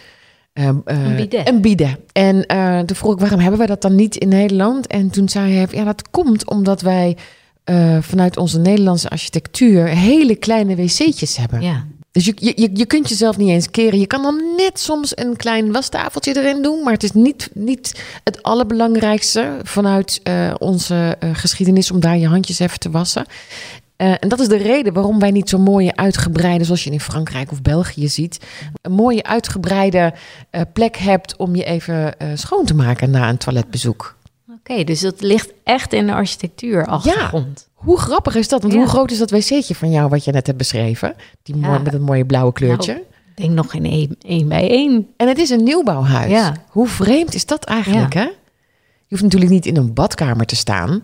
[0.58, 1.48] Uh, een bieden.
[1.48, 1.98] Een bieden.
[2.12, 4.86] En uh, toen vroeg ik, waarom hebben wij dat dan niet in Nederland?
[4.86, 7.16] En toen zei hij, ja, dat komt omdat wij
[7.64, 11.60] uh, vanuit onze Nederlandse architectuur hele kleine wc'tjes hebben.
[11.60, 11.84] Ja.
[12.12, 13.98] Dus je, je, je kunt jezelf niet eens keren.
[13.98, 18.04] Je kan dan net soms een klein wastafeltje erin doen, maar het is niet, niet
[18.24, 20.22] het allerbelangrijkste vanuit
[20.58, 23.26] onze geschiedenis om daar je handjes even te wassen.
[23.98, 27.00] Uh, en dat is de reden waarom wij niet zo'n mooie uitgebreide, zoals je in
[27.00, 28.46] Frankrijk of België ziet,
[28.82, 30.14] een mooie uitgebreide
[30.50, 34.16] uh, plek hebt om je even uh, schoon te maken na een toiletbezoek.
[34.48, 37.68] Oké, okay, dus dat ligt echt in de architectuur achtergrond.
[37.68, 38.60] Ja, hoe grappig is dat?
[38.60, 38.78] Want ja.
[38.78, 41.14] hoe groot is dat wc'tje van jou wat je net hebt beschreven?
[41.42, 41.78] Die ja.
[41.78, 42.92] met een mooie blauwe kleurtje.
[42.92, 45.06] Nou, ik denk nog geen één bij één.
[45.16, 46.50] En het is een nieuwbouwhuis.
[46.68, 48.28] Hoe vreemd is dat eigenlijk, hè?
[49.06, 51.00] Je hoeft natuurlijk niet in een badkamer te staan.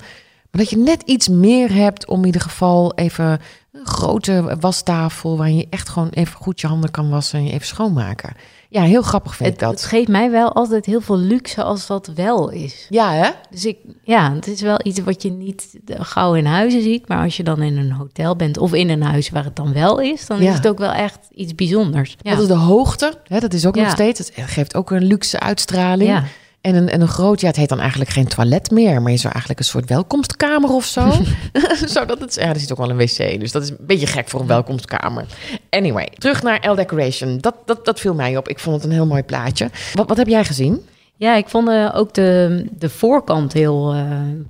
[0.54, 3.40] Maar dat je net iets meer hebt om in ieder geval even
[3.72, 5.36] een grote wastafel...
[5.36, 8.32] waar je echt gewoon even goed je handen kan wassen en je even schoonmaken.
[8.68, 9.80] Ja, heel grappig vind het, ik dat.
[9.80, 12.86] Het geeft mij wel altijd heel veel luxe als dat wel is.
[12.90, 13.30] Ja, hè?
[13.50, 17.08] Dus ik, ja, het is wel iets wat je niet gauw in huizen ziet.
[17.08, 19.72] Maar als je dan in een hotel bent of in een huis waar het dan
[19.72, 20.26] wel is...
[20.26, 20.50] dan ja.
[20.50, 22.16] is het ook wel echt iets bijzonders.
[22.20, 22.30] Ja.
[22.30, 23.40] Dat is de hoogte, hè?
[23.40, 23.82] dat is ook ja.
[23.82, 24.18] nog steeds...
[24.18, 26.22] het geeft ook een luxe uitstraling...
[26.64, 29.18] En een, en een groot, ja, het heet dan eigenlijk geen toilet meer, maar je
[29.18, 31.12] zou eigenlijk een soort welkomstkamer of zo.
[31.86, 34.28] Zodat het, ja, er zit ook wel een wc, dus dat is een beetje gek
[34.28, 35.24] voor een welkomstkamer.
[35.70, 37.38] Anyway, terug naar L Decoration.
[37.38, 38.48] Dat, dat, dat viel mij op.
[38.48, 39.70] Ik vond het een heel mooi plaatje.
[39.94, 40.86] Wat, wat heb jij gezien?
[41.16, 44.02] Ja, ik vond uh, ook de, de voorkant heel uh,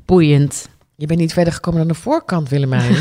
[0.04, 0.68] boeiend.
[0.96, 2.92] Je bent niet verder gekomen dan de voorkant, Willemijn.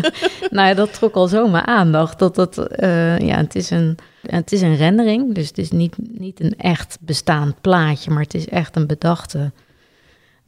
[0.50, 2.18] nou ja, dat trok al zo mijn aandacht.
[2.18, 5.96] Dat dat, uh, ja, het is een, het is een rendering, dus het is niet,
[6.18, 9.52] niet een echt bestaand plaatje, maar het is echt een bedachte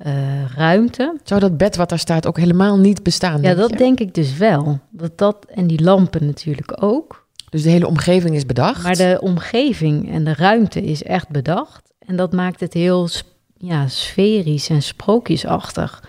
[0.07, 0.13] uh,
[0.57, 1.17] ruimte.
[1.25, 3.43] Zou dat bed wat daar staat ook helemaal niet bestaan?
[3.43, 4.79] Ja, dat denk ik dus wel.
[4.91, 7.27] Dat dat en die lampen natuurlijk ook.
[7.51, 8.83] Dus de hele omgeving is bedacht?
[8.83, 11.93] Maar de omgeving en de ruimte is echt bedacht.
[11.99, 13.09] En dat maakt het heel
[13.57, 16.03] ja, sferisch en sprookjesachtig.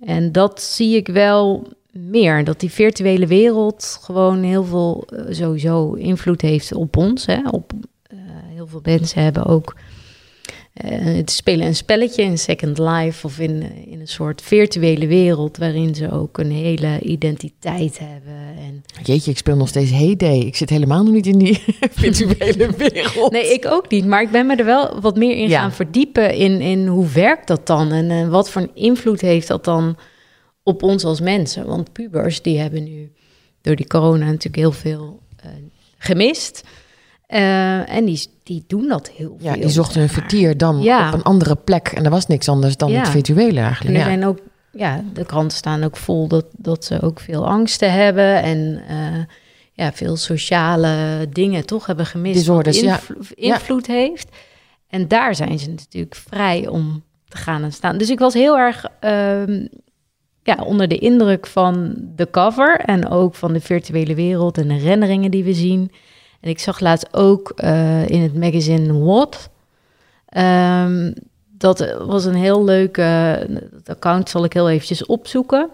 [0.00, 2.44] En dat zie ik wel meer.
[2.44, 7.26] Dat die virtuele wereld gewoon heel veel uh, sowieso invloed heeft op ons.
[7.26, 7.48] Hè?
[7.50, 8.18] Op, uh,
[8.54, 9.74] heel veel mensen hebben ook
[10.84, 15.94] uh, spelen een spelletje in Second Life of in, in een soort virtuele wereld waarin
[15.94, 18.56] ze ook een hele identiteit hebben.
[18.58, 18.82] En...
[19.02, 20.38] Jeetje, ik speel nog steeds Heyday.
[20.38, 23.32] Ik zit helemaal nog niet in die virtuele wereld.
[23.32, 24.06] Nee, ik ook niet.
[24.06, 27.46] Maar ik ben me er wel wat meer in gaan verdiepen in, in hoe werkt
[27.46, 29.96] dat dan en, en wat voor invloed heeft dat dan
[30.62, 31.66] op ons als mensen.
[31.66, 33.12] Want pubers die hebben nu
[33.60, 35.50] door die corona natuurlijk heel veel uh,
[35.98, 36.62] gemist.
[37.28, 39.54] Uh, en die, die doen dat heel veel.
[39.54, 41.08] Ja, die zochten hun vertier dan ja.
[41.08, 41.88] op een andere plek.
[41.88, 43.94] En er was niks anders dan het virtuele eigenlijk.
[43.96, 44.38] En er zijn ook,
[44.72, 48.42] ja, de kranten staan ook vol dat, dat ze ook veel angsten hebben.
[48.42, 49.24] En uh,
[49.72, 52.38] ja, veel sociale dingen toch hebben gemist.
[52.38, 54.28] Disorders, wat invlo invloed heeft.
[54.88, 57.98] En daar zijn ze natuurlijk vrij om te gaan en staan.
[57.98, 59.66] Dus ik was heel erg uh,
[60.42, 62.80] ja, onder de indruk van de cover.
[62.80, 65.90] En ook van de virtuele wereld en de renderingen die we zien.
[66.40, 69.50] En ik zag laatst ook uh, in het magazine What.
[70.36, 71.14] Um,
[71.58, 73.46] dat was een heel leuke
[73.86, 75.70] account, zal ik heel eventjes opzoeken.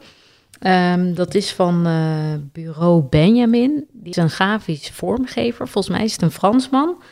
[0.61, 3.87] Um, dat is van uh, bureau Benjamin.
[3.93, 5.69] Die is een grafisch vormgever.
[5.69, 7.03] Volgens mij is het een Fransman.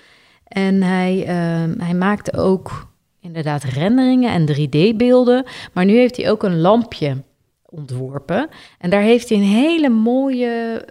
[0.47, 5.45] En hij, uh, hij maakte ook inderdaad renderingen en 3D-beelden.
[5.73, 7.23] Maar nu heeft hij ook een lampje
[7.65, 8.49] ontworpen.
[8.79, 10.85] En daar heeft hij een hele mooie...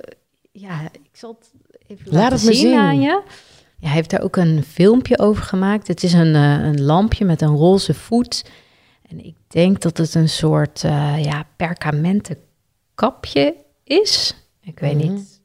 [0.52, 1.52] Ja, ik zal het
[2.04, 3.22] Laat het me zien, aan je.
[3.78, 5.88] Ja, hij heeft daar ook een filmpje over gemaakt.
[5.88, 8.46] Het is een, uh, een lampje met een roze voet.
[9.10, 12.38] En ik denk dat het een soort uh, ja, perkamenten
[12.96, 14.36] kapje is.
[14.62, 15.14] Ik weet mm.
[15.14, 15.42] niet.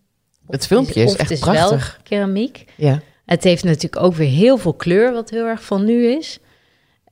[0.46, 1.92] Het filmpje is, is echt het is prachtig.
[1.92, 2.72] Wel keramiek.
[2.76, 3.00] Ja.
[3.24, 6.38] Het heeft natuurlijk ook weer heel veel kleur, wat heel erg van nu is.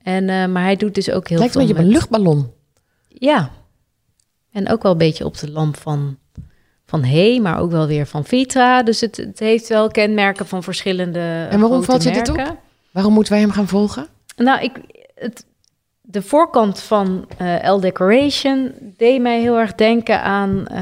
[0.02, 1.62] En, uh, maar hij doet dus ook heel Lijkt veel.
[1.64, 2.52] Lijkt een beetje op een luchtballon.
[3.08, 3.50] Ja.
[4.52, 6.18] En ook wel een beetje op de lamp van
[7.00, 8.82] van Hey, maar ook wel weer van Vitra.
[8.82, 11.46] Dus het, het heeft wel kenmerken van verschillende.
[11.50, 12.56] En waarom valt je dit op?
[12.90, 14.06] Waarom moeten wij hem gaan volgen?
[14.36, 14.72] Nou, ik,
[15.14, 15.46] het,
[16.00, 20.78] de voorkant van uh, L Decoration deed mij heel erg denken aan, uh,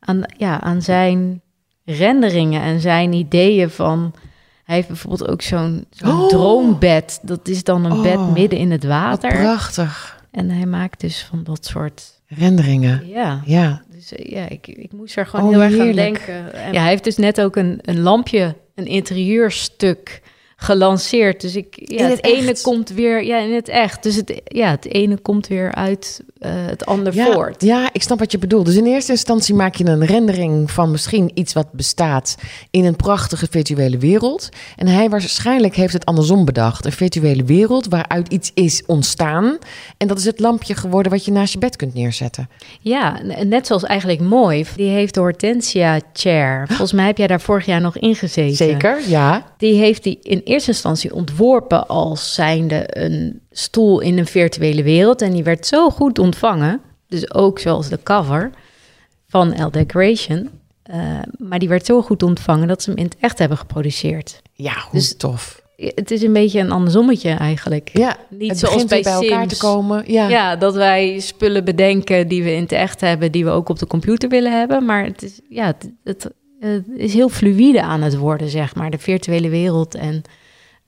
[0.00, 1.40] aan, ja, aan zijn
[1.84, 4.14] renderingen en zijn ideeën van.
[4.64, 6.28] Hij heeft bijvoorbeeld ook zo'n oh.
[6.28, 7.18] droombed.
[7.22, 8.32] Dat is dan een bed oh.
[8.32, 9.30] midden in het water.
[9.30, 10.22] Prachtig.
[10.30, 13.08] En hij maakt dus van dat soort renderingen.
[13.08, 13.42] Ja.
[13.44, 13.82] ja.
[13.96, 16.52] Dus eh, ja, ik, ik moest er gewoon oh, heel erg aan denken.
[16.52, 20.22] En ja, hij heeft dus net ook een, een lampje, een interieurstuk
[20.56, 21.40] gelanceerd.
[21.40, 24.02] Dus ik, ja, het, ene komt weer, ja, in het echt.
[24.02, 27.62] Dus het, ja, het ene komt weer uit uh, het ander ja, voort.
[27.62, 28.66] Ja, ik snap wat je bedoelt.
[28.66, 32.36] Dus in eerste instantie maak je een rendering van misschien iets wat bestaat
[32.70, 34.48] in een prachtige virtuele wereld.
[34.76, 36.84] En hij waarschijnlijk heeft het andersom bedacht.
[36.84, 39.58] Een virtuele wereld waaruit iets is ontstaan.
[39.96, 42.48] En dat is het lampje geworden wat je naast je bed kunt neerzetten.
[42.80, 44.64] Ja, net zoals eigenlijk mooi.
[44.76, 46.66] Die heeft de Hortensia Chair.
[46.66, 48.56] Volgens mij heb jij daar vorig jaar nog in gezeten.
[48.56, 49.46] Zeker, ja.
[49.58, 55.22] Die heeft die in eerste instantie ontworpen als zijnde een stoel in een virtuele wereld.
[55.22, 58.50] En die werd zo goed ontvangen, dus ook zoals de cover
[59.28, 60.50] van L Decoration.
[60.90, 64.42] Uh, maar die werd zo goed ontvangen dat ze hem in het echt hebben geproduceerd.
[64.52, 65.64] Ja, hoe dus tof.
[65.76, 67.90] Het is een beetje een andersommetje eigenlijk.
[67.92, 70.12] Ja, niet het zoals bij, bij elkaar te komen.
[70.12, 70.28] Ja.
[70.28, 73.78] ja, dat wij spullen bedenken die we in het echt hebben, die we ook op
[73.78, 74.84] de computer willen hebben.
[74.84, 78.90] Maar het is, ja, het, het uh, is heel fluïde aan het worden, zeg maar.
[78.90, 80.22] De virtuele wereld en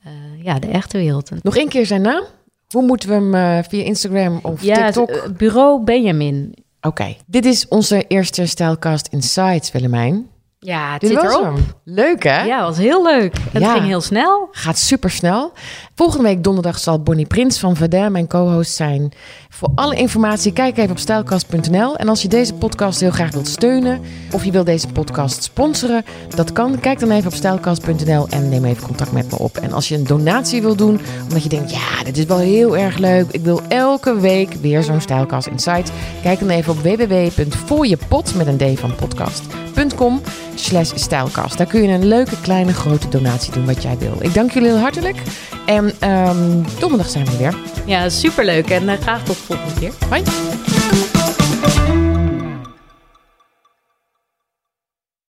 [0.05, 1.31] uh, ja, de echte wereld.
[1.43, 2.23] Nog één keer zijn naam?
[2.69, 5.37] Hoe moeten we hem uh, via Instagram of ja, TikTok?
[5.37, 6.53] bureau Benjamin.
[6.81, 10.27] Oké, dit is onze eerste Stylecast Insights, Willemijn.
[10.61, 11.43] Ja, het Dit zit erop.
[11.43, 11.55] Hem.
[11.83, 12.43] Leuk hè?
[12.43, 13.35] Ja, was heel leuk.
[13.51, 14.47] Het ging heel snel.
[14.51, 15.51] Gaat super snel.
[15.95, 19.11] Volgende week donderdag zal Bonnie Prins van Verdun mijn co-host zijn.
[19.49, 21.97] Voor alle informatie kijk even op stijlkast.nl.
[21.97, 26.03] En als je deze podcast heel graag wilt steunen of je wilt deze podcast sponsoren,
[26.35, 26.79] dat kan.
[26.79, 29.57] Kijk dan even op stijlkast.nl en neem even contact met me op.
[29.57, 32.77] En als je een donatie wil doen, omdat je denkt, ja, dit is wel heel
[32.77, 33.31] erg leuk.
[33.31, 35.91] Ik wil elke week weer zo'n Stijlkast Insight.
[36.21, 40.21] Kijk dan even op www.voorjepot met een D van podcast.com
[40.59, 41.57] slash stijlkast.
[41.57, 44.17] Daar kun je een leuke, kleine, grote donatie doen wat jij wil.
[44.19, 45.21] Ik dank jullie heel hartelijk.
[45.65, 47.55] En um, donderdag zijn we weer.
[47.85, 48.69] Ja, superleuk.
[48.69, 49.91] En uh, graag tot volgende keer.
[50.09, 50.23] Hoi.